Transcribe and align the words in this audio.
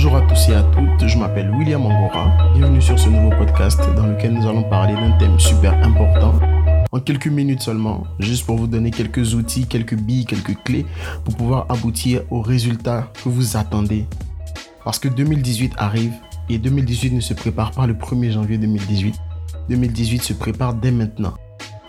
je 0.00 1.18
m'appelle 1.18 1.50
William 1.50 1.84
Angora. 1.84 2.32
Bienvenue 2.54 2.80
sur 2.80 2.98
ce 2.98 3.10
nouveau 3.10 3.28
podcast 3.36 3.78
dans 3.94 4.06
lequel 4.06 4.32
nous 4.32 4.48
allons 4.48 4.62
parler 4.62 4.94
d'un 4.94 5.10
thème 5.18 5.38
super 5.38 5.74
important. 5.84 6.32
En 6.90 7.00
quelques 7.00 7.26
minutes 7.26 7.60
seulement, 7.60 8.04
juste 8.18 8.46
pour 8.46 8.56
vous 8.56 8.66
donner 8.66 8.92
quelques 8.92 9.34
outils, 9.34 9.66
quelques 9.66 9.96
billes, 9.96 10.24
quelques 10.24 10.56
clés 10.62 10.86
pour 11.24 11.36
pouvoir 11.36 11.66
aboutir 11.68 12.22
aux 12.30 12.40
résultats 12.40 13.12
que 13.22 13.28
vous 13.28 13.58
attendez. 13.58 14.06
Parce 14.84 14.98
que 14.98 15.08
2018 15.08 15.74
arrive 15.76 16.14
et 16.48 16.56
2018 16.56 17.12
ne 17.12 17.20
se 17.20 17.34
prépare 17.34 17.72
pas 17.72 17.86
le 17.86 17.92
1er 17.92 18.30
janvier 18.30 18.56
2018. 18.56 19.14
2018 19.68 20.22
se 20.22 20.32
prépare 20.32 20.72
dès 20.72 20.92
maintenant 20.92 21.34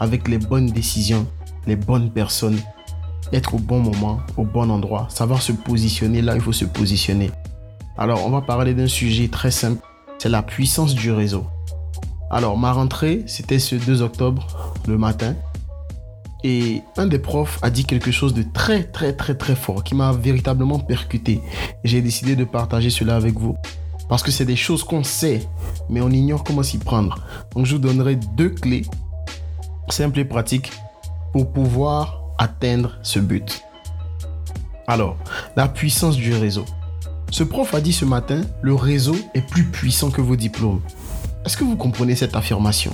avec 0.02 0.28
les 0.28 0.38
bonnes 0.38 0.68
décisions, 0.68 1.26
les 1.66 1.78
bonnes 1.78 2.12
personnes, 2.12 2.60
être 3.32 3.54
au 3.54 3.60
bon 3.60 3.80
moment, 3.80 4.20
au 4.36 4.44
bon 4.44 4.70
endroit, 4.70 5.08
savoir 5.10 5.42
se 5.42 5.54
positionner 5.54 6.22
là 6.22 6.36
il 6.36 6.42
faut 6.42 6.52
se 6.52 6.66
positionner. 6.66 7.32
Alors, 7.98 8.26
on 8.26 8.30
va 8.30 8.42
parler 8.42 8.74
d'un 8.74 8.88
sujet 8.88 9.28
très 9.28 9.52
simple, 9.52 9.82
c'est 10.18 10.30
la 10.30 10.44
puissance 10.44 10.96
du 10.96 11.12
réseau. 11.12 11.46
Alors, 12.30 12.58
ma 12.58 12.72
rentrée, 12.72 13.24
c'était 13.28 13.60
ce 13.60 13.76
2 13.76 14.02
octobre, 14.02 14.48
le 14.88 14.98
matin. 14.98 15.36
Et 16.44 16.82
un 16.98 17.06
des 17.06 17.20
profs 17.20 17.60
a 17.62 17.70
dit 17.70 17.86
quelque 17.86 18.12
chose 18.12 18.34
de 18.34 18.44
très, 18.44 18.84
très, 18.84 19.14
très, 19.14 19.36
très 19.36 19.56
fort 19.56 19.84
qui 19.84 19.94
m'a 19.94 20.12
véritablement 20.12 20.80
percuté. 20.80 21.42
J'ai 21.84 22.02
décidé 22.02 22.36
de 22.36 22.46
partager 22.46 22.90
cela 22.90 23.16
avec 23.16 23.38
vous. 23.38 23.56
Parce 24.10 24.24
que 24.24 24.32
c'est 24.32 24.46
des 24.46 24.56
choses 24.56 24.84
qu'on 24.84 25.04
sait, 25.04 25.48
mais 25.90 26.02
on 26.02 26.10
ignore 26.10 26.44
comment 26.44 26.64
s'y 26.64 26.80
prendre. 26.80 27.20
Donc, 27.56 27.66
je 27.66 27.76
vous 27.76 27.82
donnerai 27.82 28.16
deux 28.16 28.50
clés 28.50 28.84
simples 29.90 30.20
et 30.20 30.26
pratiques 30.26 30.72
pour 31.34 31.52
pouvoir 31.52 32.22
atteindre 32.38 32.98
ce 33.04 33.20
but. 33.20 33.64
Alors, 34.88 35.18
la 35.56 35.68
puissance 35.68 36.16
du 36.16 36.34
réseau. 36.34 36.66
Ce 37.32 37.44
prof 37.44 37.74
a 37.74 37.80
dit 37.80 37.94
ce 37.94 38.04
matin, 38.04 38.42
le 38.62 38.76
réseau 38.76 39.16
est 39.34 39.42
plus 39.42 39.64
puissant 39.64 40.12
que 40.12 40.20
vos 40.20 40.36
diplômes. 40.36 40.82
Est-ce 41.46 41.56
que 41.56 41.64
vous 41.64 41.78
comprenez 41.78 42.14
cette 42.14 42.36
affirmation? 42.36 42.92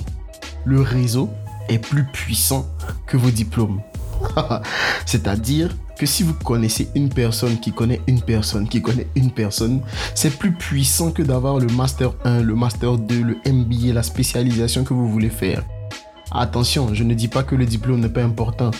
Le 0.64 0.80
réseau 0.80 1.28
est 1.68 1.80
plus 1.80 2.04
puissant 2.04 2.64
que 3.08 3.16
vos 3.16 3.32
diplômes. 3.32 3.82
C'est-à-dire 5.06 5.76
que 5.98 6.06
si 6.06 6.22
vous 6.22 6.34
connaissez 6.34 6.88
une 6.94 7.08
personne 7.08 7.58
qui 7.58 7.72
connaît 7.72 8.00
une 8.06 8.22
personne 8.22 8.68
qui 8.68 8.80
connaît 8.80 9.08
une 9.16 9.32
personne, 9.32 9.80
c'est 10.14 10.38
plus 10.38 10.52
puissant 10.52 11.10
que 11.10 11.22
d'avoir 11.22 11.58
le 11.58 11.66
master 11.66 12.12
1, 12.24 12.42
le 12.42 12.54
master 12.54 12.96
2, 12.96 13.20
le 13.20 13.36
MBA, 13.44 13.92
la 13.92 14.04
spécialisation 14.04 14.84
que 14.84 14.94
vous 14.94 15.08
voulez 15.08 15.30
faire. 15.30 15.64
Attention, 16.30 16.94
je 16.94 17.02
ne 17.02 17.14
dis 17.14 17.28
pas 17.28 17.42
que 17.42 17.56
le 17.56 17.66
diplôme 17.66 18.00
n'est 18.00 18.08
pas 18.08 18.22
important. 18.22 18.70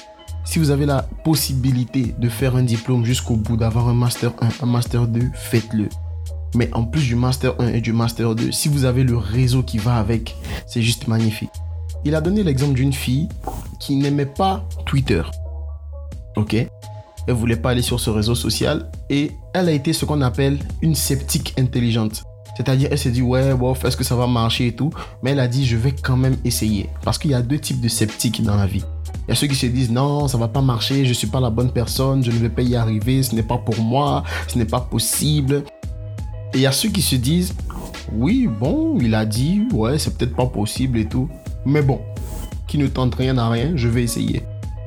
Si 0.48 0.58
vous 0.58 0.70
avez 0.70 0.86
la 0.86 1.02
possibilité 1.24 2.14
de 2.18 2.30
faire 2.30 2.56
un 2.56 2.62
diplôme 2.62 3.04
jusqu'au 3.04 3.36
bout, 3.36 3.58
d'avoir 3.58 3.86
un 3.86 3.92
Master 3.92 4.32
1, 4.40 4.48
un 4.62 4.66
Master 4.66 5.06
2, 5.06 5.20
faites-le. 5.34 5.90
Mais 6.54 6.70
en 6.72 6.84
plus 6.84 7.02
du 7.02 7.16
Master 7.16 7.54
1 7.58 7.68
et 7.68 7.80
du 7.82 7.92
Master 7.92 8.34
2, 8.34 8.50
si 8.50 8.70
vous 8.70 8.86
avez 8.86 9.04
le 9.04 9.18
réseau 9.18 9.62
qui 9.62 9.76
va 9.76 9.96
avec, 9.96 10.36
c'est 10.66 10.80
juste 10.80 11.06
magnifique. 11.06 11.50
Il 12.06 12.14
a 12.14 12.22
donné 12.22 12.42
l'exemple 12.44 12.72
d'une 12.72 12.94
fille 12.94 13.28
qui 13.78 13.96
n'aimait 13.96 14.24
pas 14.24 14.66
Twitter. 14.86 15.20
Ok? 16.36 16.54
Elle 16.54 17.34
voulait 17.34 17.56
pas 17.56 17.72
aller 17.72 17.82
sur 17.82 18.00
ce 18.00 18.08
réseau 18.08 18.34
social 18.34 18.90
et 19.10 19.32
elle 19.52 19.68
a 19.68 19.72
été 19.72 19.92
ce 19.92 20.06
qu'on 20.06 20.22
appelle 20.22 20.58
une 20.80 20.94
sceptique 20.94 21.52
intelligente. 21.58 22.22
C'est-à-dire, 22.56 22.88
elle 22.90 22.98
s'est 22.98 23.10
dit, 23.10 23.20
ouais, 23.20 23.52
bon, 23.52 23.74
est-ce 23.74 23.98
que 23.98 24.02
ça 24.02 24.16
va 24.16 24.26
marcher 24.26 24.68
et 24.68 24.74
tout? 24.74 24.90
Mais 25.22 25.32
elle 25.32 25.40
a 25.40 25.46
dit, 25.46 25.66
je 25.66 25.76
vais 25.76 25.92
quand 25.92 26.16
même 26.16 26.38
essayer. 26.46 26.88
Parce 27.04 27.18
qu'il 27.18 27.32
y 27.32 27.34
a 27.34 27.42
deux 27.42 27.58
types 27.58 27.82
de 27.82 27.88
sceptiques 27.88 28.42
dans 28.42 28.56
la 28.56 28.66
vie. 28.66 28.82
Il 29.28 29.32
y 29.32 29.32
a 29.32 29.34
ceux 29.34 29.46
qui 29.46 29.56
se 29.56 29.66
disent 29.66 29.90
non, 29.90 30.26
ça 30.26 30.38
va 30.38 30.48
pas 30.48 30.62
marcher, 30.62 31.04
je 31.04 31.12
suis 31.12 31.26
pas 31.26 31.38
la 31.38 31.50
bonne 31.50 31.70
personne, 31.70 32.24
je 32.24 32.30
ne 32.30 32.38
vais 32.38 32.48
pas 32.48 32.62
y 32.62 32.76
arriver, 32.76 33.22
ce 33.22 33.34
n'est 33.34 33.42
pas 33.42 33.58
pour 33.58 33.78
moi, 33.78 34.24
ce 34.46 34.56
n'est 34.56 34.64
pas 34.64 34.80
possible. 34.80 35.64
Et 36.54 36.58
il 36.58 36.60
y 36.62 36.66
a 36.66 36.72
ceux 36.72 36.88
qui 36.88 37.02
se 37.02 37.14
disent 37.16 37.52
oui, 38.10 38.46
bon, 38.46 38.98
il 38.98 39.14
a 39.14 39.26
dit, 39.26 39.68
ouais, 39.74 39.98
c'est 39.98 40.16
peut-être 40.16 40.34
pas 40.34 40.46
possible 40.46 40.98
et 40.98 41.04
tout. 41.04 41.28
Mais 41.66 41.82
bon, 41.82 42.00
qui 42.66 42.78
ne 42.78 42.86
tente 42.86 43.16
rien 43.16 43.36
à 43.36 43.50
rien, 43.50 43.72
je 43.74 43.88
vais 43.88 44.02
essayer. 44.02 44.42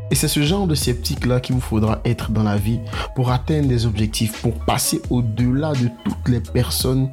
Et 0.09 0.15
c'est 0.15 0.27
ce 0.27 0.41
genre 0.41 0.65
de 0.65 0.73
sceptique-là 0.73 1.39
qu'il 1.39 1.53
vous 1.53 1.61
faudra 1.61 2.01
être 2.03 2.31
dans 2.31 2.43
la 2.43 2.57
vie 2.57 2.79
pour 3.15 3.31
atteindre 3.31 3.67
des 3.67 3.85
objectifs, 3.85 4.41
pour 4.41 4.55
passer 4.55 5.03
au-delà 5.11 5.73
de 5.73 5.87
toutes 6.03 6.27
les 6.29 6.39
personnes 6.39 7.11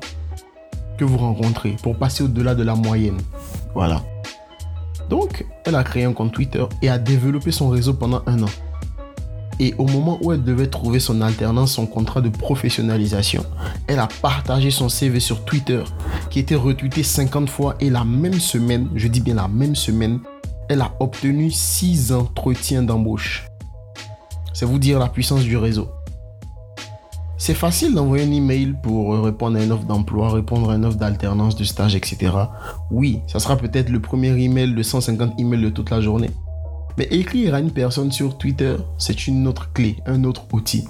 que 0.96 1.04
vous 1.04 1.18
rencontrez, 1.18 1.76
pour 1.82 1.96
passer 1.96 2.24
au-delà 2.24 2.54
de 2.54 2.62
la 2.62 2.74
moyenne. 2.74 3.18
Voilà. 3.74 4.02
Donc, 5.08 5.44
elle 5.64 5.74
a 5.74 5.84
créé 5.84 6.04
un 6.04 6.12
compte 6.12 6.32
Twitter 6.32 6.64
et 6.82 6.88
a 6.88 6.98
développé 6.98 7.50
son 7.50 7.68
réseau 7.68 7.94
pendant 7.94 8.22
un 8.26 8.42
an. 8.42 8.50
Et 9.60 9.74
au 9.78 9.86
moment 9.86 10.18
où 10.22 10.32
elle 10.32 10.44
devait 10.44 10.68
trouver 10.68 11.00
son 11.00 11.20
alternance, 11.20 11.72
son 11.72 11.86
contrat 11.86 12.20
de 12.20 12.28
professionnalisation, 12.28 13.44
elle 13.88 13.98
a 13.98 14.08
partagé 14.22 14.70
son 14.70 14.88
CV 14.88 15.18
sur 15.18 15.44
Twitter, 15.44 15.82
qui 16.30 16.38
était 16.38 16.54
retweeté 16.54 17.02
50 17.02 17.50
fois. 17.50 17.74
Et 17.80 17.90
la 17.90 18.04
même 18.04 18.38
semaine, 18.38 18.88
je 18.94 19.08
dis 19.08 19.20
bien 19.20 19.34
la 19.34 19.48
même 19.48 19.74
semaine, 19.74 20.20
elle 20.68 20.80
a 20.80 20.92
obtenu 21.00 21.50
6 21.50 22.12
entretiens 22.12 22.82
d'embauche. 22.82 23.48
C'est 24.52 24.66
vous 24.66 24.78
dire 24.78 24.98
la 24.98 25.08
puissance 25.08 25.42
du 25.42 25.56
réseau. 25.56 25.88
C'est 27.40 27.54
facile 27.54 27.94
d'envoyer 27.94 28.24
un 28.24 28.32
email 28.32 28.74
pour 28.82 29.22
répondre 29.22 29.58
à 29.58 29.62
une 29.62 29.70
offre 29.70 29.84
d'emploi, 29.84 30.28
répondre 30.30 30.70
à 30.70 30.74
une 30.74 30.84
offre 30.84 30.96
d'alternance, 30.96 31.54
de 31.54 31.62
stage, 31.62 31.94
etc. 31.94 32.32
Oui, 32.90 33.20
ça 33.28 33.38
sera 33.38 33.56
peut-être 33.56 33.90
le 33.90 34.00
premier 34.00 34.36
email 34.42 34.74
de 34.74 34.82
150 34.82 35.38
emails 35.38 35.62
de 35.62 35.70
toute 35.70 35.90
la 35.90 36.00
journée. 36.00 36.30
Mais 36.98 37.06
écrire 37.12 37.54
à 37.54 37.60
une 37.60 37.70
personne 37.70 38.10
sur 38.10 38.36
Twitter, 38.38 38.74
c'est 38.98 39.28
une 39.28 39.46
autre 39.46 39.72
clé, 39.72 39.98
un 40.04 40.24
autre 40.24 40.46
outil. 40.52 40.84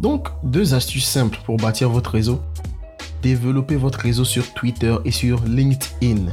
Donc, 0.00 0.28
deux 0.42 0.74
astuces 0.74 1.06
simples 1.06 1.38
pour 1.44 1.58
bâtir 1.58 1.90
votre 1.90 2.10
réseau. 2.10 2.40
Développez 3.22 3.76
votre 3.76 4.00
réseau 4.00 4.24
sur 4.24 4.52
Twitter 4.52 4.96
et 5.04 5.12
sur 5.12 5.44
LinkedIn. 5.44 6.26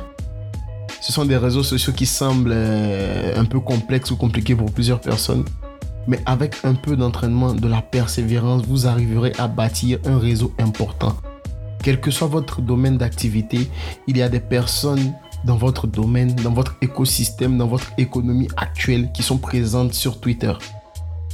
Ce 1.02 1.14
sont 1.14 1.26
des 1.26 1.38
réseaux 1.38 1.62
sociaux 1.62 1.94
qui 1.94 2.08
semblent 2.08 2.52
euh, 2.52 3.40
un 3.40 3.46
peu 3.46 3.60
complexes 3.60 4.10
ou 4.10 4.16
compliqués 4.16 4.56
pour 4.56 4.72
plusieurs 4.72 5.00
personnes 5.00 5.46
mais 6.08 6.20
avec 6.26 6.56
un 6.64 6.74
peu 6.74 6.96
d'entraînement, 6.96 7.54
de 7.54 7.68
la 7.68 7.82
persévérance, 7.82 8.64
vous 8.66 8.88
arriverez 8.88 9.34
à 9.38 9.48
bâtir 9.48 10.00
un 10.06 10.18
réseau 10.18 10.54
important. 10.58 11.16
Quel 11.84 12.00
que 12.02 12.12
soit 12.12 12.28
votre 12.28 12.62
domaine 12.62 12.98
d'activité, 12.98 13.70
il 14.08 14.18
y 14.18 14.22
a 14.22 14.30
des 14.30 14.40
personnes 14.40 15.14
dans 15.46 15.58
votre 15.58 15.88
domaine, 15.88 16.34
dans 16.36 16.54
votre 16.54 16.76
écosystème, 16.82 17.58
dans 17.58 17.68
votre 17.68 17.92
économie 17.98 18.50
actuelle 18.58 19.12
qui 19.14 19.24
sont 19.24 19.38
présentes 19.38 19.94
sur 19.94 20.20
Twitter. 20.20 20.54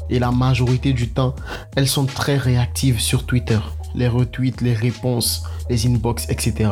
Et 0.10 0.20
la 0.20 0.32
majorité 0.32 0.94
du 0.94 1.10
temps, 1.10 1.34
elles 1.76 1.88
sont 1.88 2.06
très 2.06 2.38
réactives 2.38 3.00
sur 3.00 3.26
Twitter. 3.26 3.60
Les 3.96 4.08
retweets, 4.08 4.62
les 4.62 4.74
réponses, 4.74 5.44
les 5.70 5.88
inbox, 5.88 6.30
etc. 6.30 6.70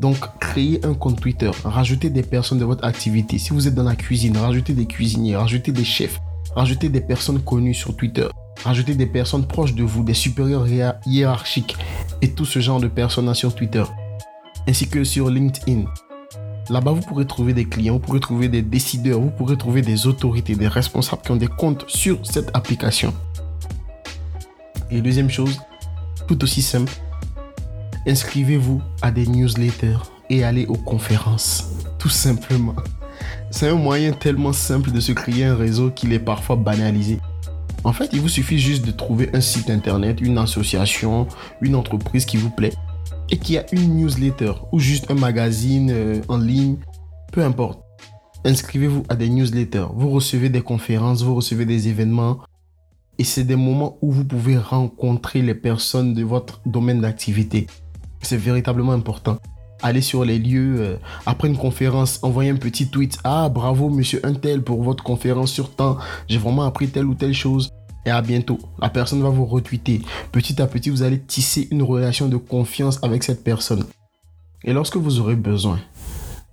Donc, 0.00 0.18
créez 0.40 0.84
un 0.84 0.94
compte 0.94 1.20
Twitter, 1.20 1.50
rajoutez 1.64 2.10
des 2.10 2.24
personnes 2.24 2.58
de 2.58 2.64
votre 2.64 2.84
activité. 2.84 3.38
Si 3.38 3.50
vous 3.50 3.68
êtes 3.68 3.74
dans 3.74 3.84
la 3.84 3.94
cuisine, 3.94 4.36
rajoutez 4.36 4.72
des 4.72 4.86
cuisiniers, 4.86 5.36
rajoutez 5.36 5.72
des 5.72 5.84
chefs, 5.84 6.20
Rajoutez 6.56 6.88
des 6.88 7.00
personnes 7.00 7.40
connues 7.40 7.74
sur 7.74 7.96
Twitter. 7.96 8.28
Rajoutez 8.62 8.94
des 8.94 9.06
personnes 9.06 9.44
proches 9.46 9.74
de 9.74 9.82
vous, 9.82 10.04
des 10.04 10.14
supérieurs 10.14 10.66
hiérarchiques 11.04 11.76
et 12.22 12.30
tout 12.30 12.44
ce 12.44 12.60
genre 12.60 12.80
de 12.80 12.86
personnes 12.86 13.32
sur 13.34 13.54
Twitter. 13.54 13.82
Ainsi 14.68 14.88
que 14.88 15.02
sur 15.02 15.30
LinkedIn. 15.30 15.84
Là-bas, 16.70 16.92
vous 16.92 17.00
pourrez 17.00 17.26
trouver 17.26 17.52
des 17.54 17.64
clients, 17.64 17.94
vous 17.94 17.98
pourrez 17.98 18.20
trouver 18.20 18.48
des 18.48 18.62
décideurs, 18.62 19.20
vous 19.20 19.30
pourrez 19.30 19.58
trouver 19.58 19.82
des 19.82 20.06
autorités, 20.06 20.54
des 20.54 20.68
responsables 20.68 21.22
qui 21.22 21.32
ont 21.32 21.36
des 21.36 21.48
comptes 21.48 21.84
sur 21.88 22.24
cette 22.24 22.50
application. 22.54 23.12
Et 24.90 25.00
deuxième 25.00 25.30
chose, 25.30 25.60
tout 26.28 26.42
aussi 26.44 26.62
simple, 26.62 26.92
inscrivez-vous 28.06 28.80
à 29.02 29.10
des 29.10 29.26
newsletters 29.26 29.98
et 30.30 30.44
allez 30.44 30.66
aux 30.66 30.78
conférences. 30.78 31.68
Tout 31.98 32.08
simplement. 32.08 32.74
C'est 33.54 33.68
un 33.68 33.76
moyen 33.76 34.10
tellement 34.10 34.52
simple 34.52 34.90
de 34.90 34.98
se 34.98 35.12
créer 35.12 35.44
un 35.44 35.54
réseau 35.54 35.92
qu'il 35.92 36.12
est 36.12 36.18
parfois 36.18 36.56
banalisé. 36.56 37.20
En 37.84 37.92
fait, 37.92 38.10
il 38.12 38.20
vous 38.20 38.28
suffit 38.28 38.58
juste 38.58 38.84
de 38.84 38.90
trouver 38.90 39.30
un 39.32 39.40
site 39.40 39.70
internet, 39.70 40.20
une 40.20 40.38
association, 40.38 41.28
une 41.60 41.76
entreprise 41.76 42.24
qui 42.24 42.36
vous 42.36 42.50
plaît 42.50 42.72
et 43.30 43.38
qui 43.38 43.56
a 43.56 43.64
une 43.70 43.94
newsletter 43.94 44.54
ou 44.72 44.80
juste 44.80 45.08
un 45.08 45.14
magazine 45.14 45.92
euh, 45.92 46.20
en 46.26 46.38
ligne, 46.38 46.78
peu 47.30 47.44
importe. 47.44 47.80
Inscrivez-vous 48.44 49.04
à 49.08 49.14
des 49.14 49.28
newsletters, 49.28 49.86
vous 49.94 50.10
recevez 50.10 50.48
des 50.48 50.62
conférences, 50.62 51.22
vous 51.22 51.36
recevez 51.36 51.64
des 51.64 51.86
événements 51.86 52.40
et 53.18 53.24
c'est 53.24 53.44
des 53.44 53.54
moments 53.54 53.98
où 54.02 54.10
vous 54.10 54.24
pouvez 54.24 54.58
rencontrer 54.58 55.42
les 55.42 55.54
personnes 55.54 56.12
de 56.12 56.24
votre 56.24 56.60
domaine 56.66 57.02
d'activité. 57.02 57.68
C'est 58.20 58.36
véritablement 58.36 58.92
important 58.92 59.38
aller 59.84 60.00
sur 60.00 60.24
les 60.24 60.38
lieux 60.38 60.76
euh, 60.80 60.96
après 61.26 61.46
une 61.46 61.58
conférence, 61.58 62.18
envoyer 62.22 62.50
un 62.50 62.56
petit 62.56 62.88
tweet. 62.88 63.18
Ah, 63.22 63.50
bravo, 63.50 63.90
monsieur 63.90 64.20
Untel, 64.24 64.62
pour 64.62 64.82
votre 64.82 65.04
conférence 65.04 65.52
sur 65.52 65.70
temps. 65.70 65.98
J'ai 66.26 66.38
vraiment 66.38 66.62
appris 66.62 66.88
telle 66.88 67.04
ou 67.04 67.14
telle 67.14 67.34
chose. 67.34 67.70
Et 68.06 68.10
à 68.10 68.22
bientôt. 68.22 68.58
La 68.80 68.88
personne 68.88 69.22
va 69.22 69.28
vous 69.28 69.44
retweeter. 69.44 70.02
Petit 70.32 70.60
à 70.60 70.66
petit, 70.66 70.90
vous 70.90 71.02
allez 71.02 71.20
tisser 71.20 71.68
une 71.70 71.82
relation 71.82 72.28
de 72.28 72.36
confiance 72.36 72.98
avec 73.02 73.22
cette 73.22 73.44
personne. 73.44 73.84
Et 74.64 74.72
lorsque 74.72 74.96
vous 74.96 75.20
aurez 75.20 75.36
besoin 75.36 75.78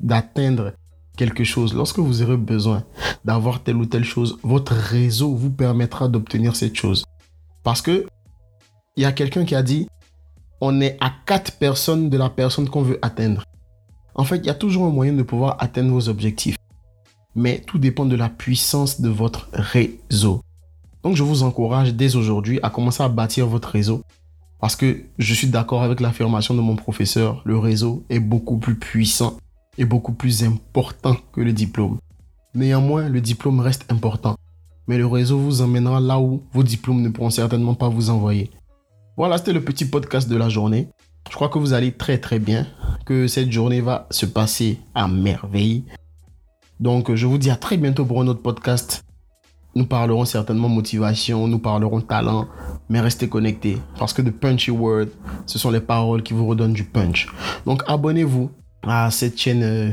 d'atteindre 0.01 0.73
quelque 1.15 1.43
chose, 1.43 1.73
lorsque 1.73 1.99
vous 1.99 2.21
aurez 2.21 2.37
besoin 2.37 2.83
d'avoir 3.23 3.63
telle 3.63 3.77
ou 3.77 3.85
telle 3.85 4.03
chose, 4.03 4.39
votre 4.43 4.73
réseau 4.73 5.35
vous 5.35 5.51
permettra 5.51 6.09
d'obtenir 6.09 6.55
cette 6.55 6.75
chose. 6.75 7.05
Parce 7.63 7.81
que 7.81 8.05
il 8.97 9.03
y 9.03 9.05
a 9.05 9.13
quelqu'un 9.13 9.45
qui 9.45 9.55
a 9.55 9.63
dit 9.63 9.87
on 10.61 10.79
est 10.79 10.95
à 11.01 11.11
quatre 11.25 11.53
personnes 11.53 12.09
de 12.09 12.17
la 12.17 12.29
personne 12.29 12.69
qu'on 12.69 12.83
veut 12.83 12.99
atteindre. 13.01 13.43
En 14.13 14.23
fait, 14.23 14.37
il 14.37 14.45
y 14.45 14.49
a 14.49 14.53
toujours 14.53 14.85
un 14.85 14.91
moyen 14.91 15.13
de 15.13 15.23
pouvoir 15.23 15.57
atteindre 15.59 15.91
vos 15.91 16.07
objectifs. 16.07 16.55
Mais 17.35 17.59
tout 17.65 17.79
dépend 17.79 18.05
de 18.05 18.15
la 18.15 18.29
puissance 18.29 19.01
de 19.01 19.09
votre 19.09 19.49
réseau. 19.53 20.41
Donc, 21.03 21.15
je 21.15 21.23
vous 21.23 21.41
encourage 21.43 21.95
dès 21.95 22.15
aujourd'hui 22.15 22.59
à 22.61 22.69
commencer 22.69 23.01
à 23.01 23.09
bâtir 23.09 23.47
votre 23.47 23.69
réseau. 23.69 24.03
Parce 24.59 24.75
que 24.75 25.05
je 25.17 25.33
suis 25.33 25.47
d'accord 25.47 25.81
avec 25.81 25.99
l'affirmation 25.99 26.53
de 26.53 26.61
mon 26.61 26.75
professeur, 26.75 27.41
le 27.45 27.57
réseau 27.57 28.05
est 28.09 28.19
beaucoup 28.19 28.57
plus 28.57 28.75
puissant 28.75 29.37
et 29.79 29.85
beaucoup 29.85 30.13
plus 30.13 30.43
important 30.43 31.15
que 31.33 31.41
le 31.41 31.53
diplôme. 31.53 31.97
Néanmoins, 32.53 33.09
le 33.09 33.21
diplôme 33.21 33.61
reste 33.61 33.91
important. 33.91 34.35
Mais 34.87 34.99
le 34.99 35.07
réseau 35.07 35.39
vous 35.39 35.61
emmènera 35.61 35.99
là 35.99 36.19
où 36.19 36.43
vos 36.53 36.63
diplômes 36.63 37.01
ne 37.01 37.09
pourront 37.09 37.29
certainement 37.31 37.73
pas 37.73 37.89
vous 37.89 38.11
envoyer. 38.11 38.51
Voilà, 39.21 39.37
c'était 39.37 39.53
le 39.53 39.61
petit 39.61 39.85
podcast 39.85 40.27
de 40.27 40.35
la 40.35 40.49
journée. 40.49 40.89
Je 41.29 41.35
crois 41.35 41.47
que 41.47 41.59
vous 41.59 41.73
allez 41.73 41.91
très 41.91 42.17
très 42.17 42.39
bien, 42.39 42.65
que 43.05 43.27
cette 43.27 43.51
journée 43.51 43.79
va 43.79 44.07
se 44.09 44.25
passer 44.25 44.79
à 44.95 45.07
merveille. 45.07 45.83
Donc 46.79 47.13
je 47.13 47.27
vous 47.27 47.37
dis 47.37 47.51
à 47.51 47.55
très 47.55 47.77
bientôt 47.77 48.03
pour 48.03 48.19
un 48.19 48.25
autre 48.25 48.41
podcast. 48.41 49.03
Nous 49.75 49.85
parlerons 49.85 50.25
certainement 50.25 50.69
motivation, 50.69 51.47
nous 51.47 51.59
parlerons 51.59 52.01
talent, 52.01 52.47
mais 52.89 52.99
restez 52.99 53.29
connectés 53.29 53.77
parce 53.99 54.11
que 54.11 54.23
de 54.23 54.31
punchy 54.31 54.71
words, 54.71 55.09
ce 55.45 55.59
sont 55.59 55.69
les 55.69 55.81
paroles 55.81 56.23
qui 56.23 56.33
vous 56.33 56.47
redonnent 56.47 56.73
du 56.73 56.85
punch. 56.85 57.27
Donc 57.67 57.83
abonnez-vous 57.85 58.49
à 58.81 59.11
cette 59.11 59.39
chaîne 59.39 59.61
euh, 59.61 59.91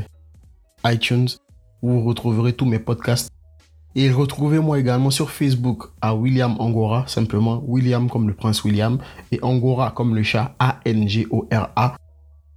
iTunes 0.85 1.27
où 1.83 1.91
vous 1.91 2.03
retrouverez 2.03 2.53
tous 2.53 2.65
mes 2.65 2.79
podcasts 2.79 3.29
et 3.95 4.11
retrouvez-moi 4.11 4.79
également 4.79 5.09
sur 5.09 5.31
Facebook 5.31 5.85
à 6.01 6.13
William 6.13 6.55
Angora, 6.59 7.05
simplement 7.07 7.63
William 7.67 8.09
comme 8.09 8.27
le 8.27 8.35
prince 8.35 8.63
William 8.63 8.99
et 9.31 9.39
Angora 9.41 9.91
comme 9.91 10.15
le 10.15 10.21
chat 10.23 10.55
A-N-G-O-R-A. 10.59 11.95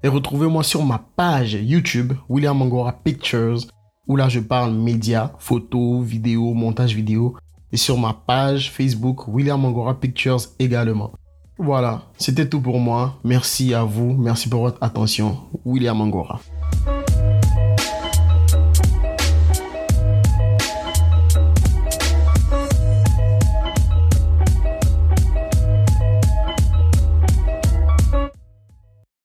Et 0.02 0.08
retrouvez-moi 0.08 0.62
sur 0.62 0.84
ma 0.84 1.02
page 1.17 1.55
YouTube 1.55 2.12
William 2.29 2.61
Angora 2.61 2.93
Pictures 2.93 3.61
où 4.06 4.17
là 4.17 4.29
je 4.29 4.40
parle 4.40 4.75
médias, 4.75 5.32
photos, 5.38 6.05
vidéos, 6.05 6.52
montage 6.52 6.94
vidéo. 6.94 7.37
Et 7.73 7.79
sur 7.79 7.99
ma 7.99 8.12
page 8.12 8.70
Facebook 8.70 9.26
William 9.29 9.64
Angora 9.64 9.99
Pictures 9.99 10.40
également. 10.58 11.12
Voilà, 11.58 12.02
c'était 12.19 12.49
tout 12.49 12.61
pour 12.61 12.79
moi. 12.79 13.19
Merci 13.25 13.73
à 13.73 13.84
vous, 13.84 14.12
merci 14.12 14.49
pour 14.49 14.62
votre 14.62 14.82
attention. 14.82 15.38
William 15.64 16.00
Angora. 16.00 16.40